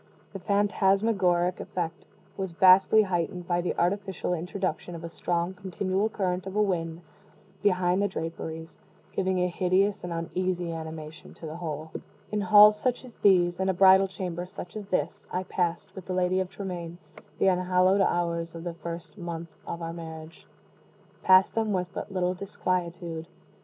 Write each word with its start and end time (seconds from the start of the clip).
The 0.33 0.39
phantasmagoric 0.39 1.59
effect 1.59 2.07
was 2.35 2.53
vastly 2.53 3.03
heightened 3.03 3.47
by 3.47 3.61
the 3.61 3.75
artificial 3.77 4.33
introduction 4.33 4.95
of 4.95 5.03
a 5.03 5.09
strong 5.11 5.53
continual 5.53 6.09
current 6.09 6.47
of 6.47 6.55
wind 6.55 7.01
behind 7.61 8.01
the 8.01 8.07
draperies 8.07 8.79
giving 9.11 9.37
a 9.37 9.47
hideous 9.47 10.03
and 10.03 10.11
uneasy 10.11 10.71
animation 10.73 11.35
to 11.35 11.45
the 11.45 11.57
whole. 11.57 11.91
In 12.31 12.41
halls 12.41 12.79
such 12.79 13.05
as 13.05 13.13
these 13.21 13.59
in 13.59 13.69
a 13.69 13.75
bridal 13.75 14.07
chamber 14.07 14.47
such 14.47 14.75
as 14.75 14.87
this 14.87 15.27
I 15.31 15.43
passed, 15.43 15.93
with 15.93 16.07
the 16.07 16.13
Lady 16.15 16.39
of 16.39 16.49
Tremaine, 16.49 16.97
the 17.37 17.49
unhallowed 17.49 18.01
hours 18.01 18.55
of 18.55 18.63
the 18.63 18.73
first 18.73 19.19
month 19.19 19.49
of 19.67 19.83
our 19.83 19.93
marriage 19.93 20.47
passed 21.21 21.53
them 21.53 21.73
with 21.73 21.93
but 21.93 22.11
little 22.11 22.33
disquietude. 22.33 23.27